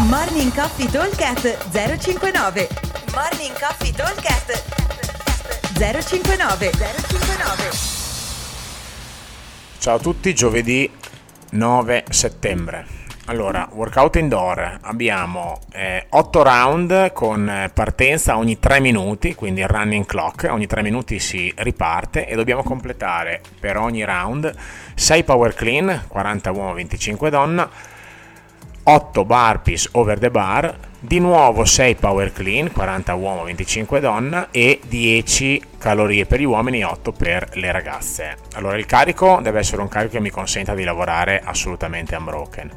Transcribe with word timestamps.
Morning 0.00 0.52
Coffee 0.52 0.90
Talkcast 0.90 1.70
059 1.70 2.68
Morning 3.14 3.56
Coffee 3.58 3.92
Talkcast 3.92 4.64
059 5.78 6.70
059 6.72 7.70
Ciao 9.78 9.94
a 9.94 9.98
tutti, 10.00 10.34
giovedì 10.34 10.90
9 11.50 12.04
settembre. 12.10 12.86
Allora, 13.26 13.68
workout 13.72 14.16
indoor, 14.16 14.80
abbiamo 14.82 15.60
eh, 15.72 16.06
8 16.08 16.42
round 16.42 17.12
con 17.12 17.70
partenza 17.72 18.36
ogni 18.36 18.58
3 18.58 18.80
minuti, 18.80 19.36
quindi 19.36 19.60
il 19.60 19.68
running 19.68 20.04
clock, 20.06 20.48
ogni 20.50 20.66
3 20.66 20.82
minuti 20.82 21.20
si 21.20 21.52
riparte 21.56 22.26
e 22.26 22.34
dobbiamo 22.34 22.64
completare 22.64 23.40
per 23.60 23.76
ogni 23.76 24.04
round 24.04 24.52
6 24.96 25.22
power 25.22 25.54
clean, 25.54 26.06
40 26.08 26.50
uomo, 26.50 26.74
25 26.74 27.30
donna, 27.30 27.70
8 28.86 29.24
burpees 29.24 29.88
over 29.92 30.18
the 30.18 30.30
bar, 30.30 30.76
di 31.00 31.18
nuovo 31.18 31.64
6 31.64 31.94
power 31.94 32.32
clean, 32.32 32.70
40 32.70 33.14
uomo, 33.14 33.44
25 33.44 33.98
donna 33.98 34.48
e 34.50 34.80
10 34.86 35.62
calorie 35.78 36.26
per 36.26 36.40
gli 36.40 36.44
uomini 36.44 36.80
e 36.80 36.84
8 36.84 37.12
per 37.12 37.48
le 37.54 37.72
ragazze. 37.72 38.36
Allora 38.52 38.76
il 38.76 38.84
carico 38.84 39.40
deve 39.42 39.60
essere 39.60 39.80
un 39.80 39.88
carico 39.88 40.14
che 40.14 40.20
mi 40.20 40.28
consenta 40.28 40.74
di 40.74 40.84
lavorare 40.84 41.40
assolutamente 41.42 42.14
unbroken. 42.14 42.70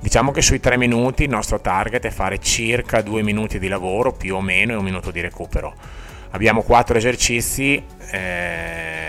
Diciamo 0.00 0.32
che 0.32 0.42
sui 0.42 0.58
3 0.58 0.76
minuti 0.76 1.22
il 1.22 1.30
nostro 1.30 1.60
target 1.60 2.06
è 2.06 2.10
fare 2.10 2.38
circa 2.38 3.00
2 3.00 3.22
minuti 3.22 3.60
di 3.60 3.68
lavoro 3.68 4.12
più 4.12 4.34
o 4.34 4.40
meno 4.40 4.72
e 4.72 4.76
un 4.76 4.84
minuto 4.84 5.12
di 5.12 5.20
recupero. 5.20 5.74
Abbiamo 6.30 6.62
4 6.62 6.96
esercizi. 6.96 7.80
Eh, 8.10 9.01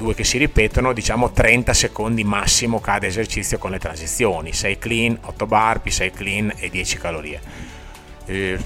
due 0.00 0.14
che 0.14 0.24
si 0.24 0.38
ripetono, 0.38 0.94
diciamo 0.94 1.30
30 1.30 1.74
secondi 1.74 2.24
massimo 2.24 2.80
cada 2.80 3.06
esercizio 3.06 3.58
con 3.58 3.70
le 3.70 3.78
transizioni, 3.78 4.54
6 4.54 4.78
clean, 4.78 5.18
8 5.20 5.46
burpee, 5.46 5.92
6 5.92 6.10
clean 6.10 6.52
e 6.56 6.70
10 6.70 6.96
calorie. 6.96 7.40
Eh, 8.30 8.56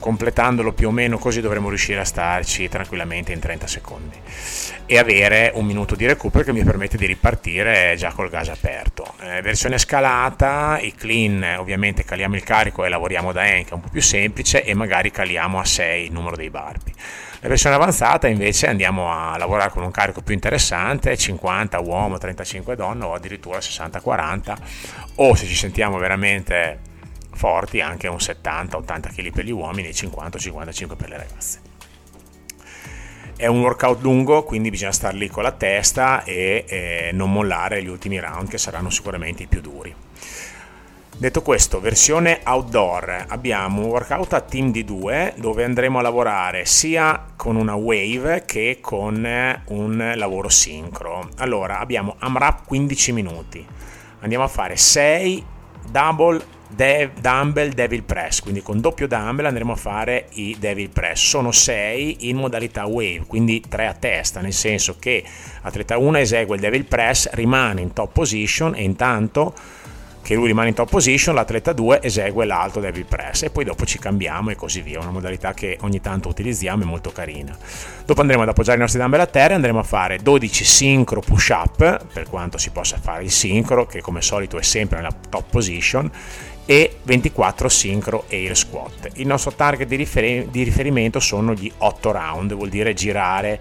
completandolo 0.00 0.72
più 0.72 0.88
o 0.88 0.90
meno 0.90 1.16
così 1.16 1.40
dovremo 1.40 1.68
riuscire 1.68 2.00
a 2.00 2.04
starci 2.04 2.68
tranquillamente 2.68 3.32
in 3.32 3.38
30 3.38 3.66
secondi 3.68 4.18
e 4.84 4.98
avere 4.98 5.52
un 5.54 5.64
minuto 5.64 5.94
di 5.94 6.06
recupero 6.06 6.42
che 6.42 6.52
mi 6.52 6.64
permette 6.64 6.96
di 6.96 7.06
ripartire 7.06 7.94
già 7.96 8.10
col 8.12 8.28
gas 8.28 8.48
aperto. 8.48 9.14
Eh, 9.20 9.42
versione 9.42 9.78
scalata, 9.78 10.80
i 10.80 10.92
clean 10.92 11.56
ovviamente 11.56 12.04
caliamo 12.04 12.34
il 12.34 12.42
carico 12.42 12.84
e 12.84 12.88
lavoriamo 12.88 13.30
da 13.30 13.44
N 13.44 13.64
è 13.68 13.74
un 13.74 13.80
po' 13.80 13.88
più 13.88 14.02
semplice 14.02 14.64
e 14.64 14.74
magari 14.74 15.12
caliamo 15.12 15.60
a 15.60 15.64
6 15.64 16.06
il 16.06 16.12
numero 16.12 16.34
dei 16.34 16.50
burpee. 16.50 16.92
La 17.42 17.48
versione 17.48 17.76
avanzata 17.76 18.26
invece 18.26 18.66
andiamo 18.66 19.12
a 19.12 19.36
lavorare 19.38 19.70
con 19.70 19.84
un 19.84 19.92
carico 19.92 20.20
più 20.20 20.34
interessante, 20.34 21.16
50 21.16 21.78
uomo, 21.78 22.18
35 22.18 22.74
donna 22.74 23.06
o 23.06 23.14
addirittura 23.14 23.58
60-40 23.58 24.56
o 25.16 25.34
se 25.36 25.46
ci 25.46 25.54
sentiamo 25.54 25.96
veramente 25.96 26.94
forti 27.36 27.80
anche 27.80 28.08
un 28.08 28.16
70-80 28.16 29.14
kg 29.14 29.30
per 29.30 29.44
gli 29.44 29.50
uomini 29.50 29.88
e 29.88 29.92
50-55 29.92 30.96
per 30.96 31.08
le 31.08 31.16
ragazze. 31.16 31.60
È 33.36 33.46
un 33.46 33.60
workout 33.60 34.00
lungo, 34.00 34.44
quindi 34.44 34.70
bisogna 34.70 34.92
star 34.92 35.14
lì 35.14 35.28
con 35.28 35.42
la 35.42 35.52
testa 35.52 36.24
e 36.24 36.64
eh, 36.66 37.10
non 37.12 37.30
mollare 37.30 37.82
gli 37.82 37.88
ultimi 37.88 38.18
round 38.18 38.48
che 38.48 38.56
saranno 38.56 38.88
sicuramente 38.88 39.42
i 39.42 39.46
più 39.46 39.60
duri. 39.60 39.94
Detto 41.18 41.40
questo, 41.40 41.80
versione 41.80 42.40
outdoor, 42.44 43.24
abbiamo 43.28 43.80
un 43.80 43.86
workout 43.86 44.34
a 44.34 44.42
team 44.42 44.70
di 44.70 44.84
due 44.84 45.32
dove 45.36 45.64
andremo 45.64 45.98
a 45.98 46.02
lavorare 46.02 46.66
sia 46.66 47.28
con 47.36 47.56
una 47.56 47.74
wave 47.74 48.44
che 48.44 48.80
con 48.82 49.26
un 49.68 50.12
lavoro 50.14 50.50
sincro. 50.50 51.28
Allora, 51.36 51.78
abbiamo 51.78 52.16
AMRAP 52.18 52.66
15 52.66 53.12
minuti. 53.12 53.66
Andiamo 54.20 54.44
a 54.44 54.48
fare 54.48 54.76
6 54.76 55.44
double 55.90 56.44
dev, 56.68 57.20
dumbbell 57.20 57.72
devil 57.72 58.02
press, 58.02 58.40
quindi 58.40 58.62
con 58.62 58.80
doppio 58.80 59.06
dumbbell 59.06 59.46
andremo 59.46 59.72
a 59.72 59.76
fare 59.76 60.26
i 60.32 60.56
devil 60.58 60.90
press. 60.90 61.22
Sono 61.26 61.52
6 61.52 62.28
in 62.28 62.36
modalità 62.36 62.86
wave, 62.86 63.24
quindi 63.26 63.62
3 63.66 63.86
a 63.86 63.94
testa, 63.94 64.40
nel 64.40 64.52
senso 64.52 64.96
che 64.98 65.24
atleta 65.62 65.98
1 65.98 66.18
esegue 66.18 66.56
il 66.56 66.60
devil 66.60 66.84
press, 66.84 67.30
rimane 67.32 67.80
in 67.80 67.92
top 67.92 68.12
position 68.12 68.74
e 68.74 68.82
intanto 68.82 69.54
che 70.26 70.34
lui 70.34 70.48
rimane 70.48 70.70
in 70.70 70.74
top 70.74 70.90
position, 70.90 71.36
l'atleta 71.36 71.72
2 71.72 72.00
esegue 72.02 72.46
l'alto 72.46 72.80
devil 72.80 73.04
press 73.04 73.44
e 73.44 73.50
poi 73.50 73.62
dopo 73.62 73.86
ci 73.86 74.00
cambiamo 74.00 74.50
e 74.50 74.56
così 74.56 74.82
via, 74.82 74.98
una 74.98 75.12
modalità 75.12 75.54
che 75.54 75.78
ogni 75.82 76.00
tanto 76.00 76.28
utilizziamo 76.28 76.82
è 76.82 76.84
molto 76.84 77.12
carina. 77.12 77.56
Dopo 78.04 78.22
andremo 78.22 78.42
ad 78.42 78.48
appoggiare 78.48 78.76
i 78.76 78.80
nostri 78.80 78.98
dumbbell 78.98 79.20
a 79.20 79.26
terra 79.26 79.52
e 79.52 79.54
andremo 79.54 79.78
a 79.78 79.84
fare 79.84 80.18
12 80.18 80.64
sincro 80.64 81.20
push 81.20 81.50
up, 81.50 82.06
per 82.12 82.28
quanto 82.28 82.58
si 82.58 82.70
possa 82.70 82.98
fare 83.00 83.22
il 83.22 83.30
sincro, 83.30 83.86
che 83.86 84.00
come 84.00 84.20
solito 84.20 84.58
è 84.58 84.62
sempre 84.62 84.96
nella 84.96 85.14
top 85.28 85.44
position, 85.48 86.10
e 86.66 86.96
24 87.04 87.68
sincro 87.68 88.24
air 88.28 88.56
squat. 88.56 89.10
Il 89.14 89.28
nostro 89.28 89.52
target 89.52 89.86
di, 89.86 89.94
rifer- 89.94 90.48
di 90.48 90.64
riferimento 90.64 91.20
sono 91.20 91.54
gli 91.54 91.70
8 91.78 92.10
round, 92.10 92.52
vuol 92.52 92.68
dire 92.68 92.94
girare 92.94 93.60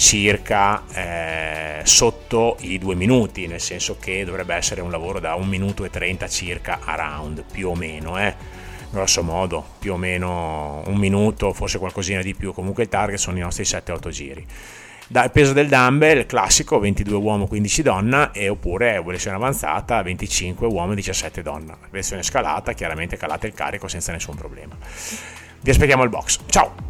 circa 0.00 0.82
eh, 0.94 1.80
sotto 1.84 2.56
i 2.60 2.78
due 2.78 2.94
minuti, 2.94 3.46
nel 3.46 3.60
senso 3.60 3.98
che 4.00 4.24
dovrebbe 4.24 4.54
essere 4.54 4.80
un 4.80 4.90
lavoro 4.90 5.20
da 5.20 5.34
1 5.34 5.44
minuto 5.44 5.84
e 5.84 5.90
30 5.90 6.26
circa 6.26 6.78
a 6.82 6.94
round, 6.94 7.44
più 7.52 7.68
o 7.68 7.74
meno, 7.74 8.18
eh? 8.18 8.34
grosso 8.90 9.22
modo, 9.22 9.62
più 9.78 9.92
o 9.92 9.96
meno 9.98 10.82
un 10.86 10.96
minuto, 10.96 11.52
forse 11.52 11.78
qualcosina 11.78 12.22
di 12.22 12.34
più, 12.34 12.54
comunque 12.54 12.84
il 12.84 12.88
target 12.88 13.18
sono 13.18 13.36
i 13.36 13.40
nostri 13.40 13.64
7-8 13.64 14.08
giri. 14.08 14.46
Dal 15.06 15.30
peso 15.30 15.52
del 15.52 15.68
dumbbell 15.68 16.24
classico 16.24 16.78
22 16.78 17.16
uomo 17.16 17.46
15 17.46 17.82
donna 17.82 18.30
e 18.30 18.48
oppure 18.48 19.02
versione 19.04 19.36
avanzata 19.36 20.02
25 20.02 20.66
uomo 20.66 20.94
17 20.94 21.42
donna. 21.42 21.76
Versione 21.90 22.22
scalata, 22.22 22.72
chiaramente 22.72 23.18
calate 23.18 23.48
il 23.48 23.52
carico 23.52 23.86
senza 23.86 24.12
nessun 24.12 24.34
problema. 24.34 24.74
Vi 25.60 25.70
aspettiamo 25.70 26.02
al 26.02 26.08
box. 26.08 26.38
Ciao! 26.46 26.89